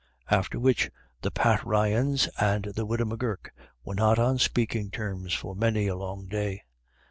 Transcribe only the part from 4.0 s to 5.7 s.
on speaking terms for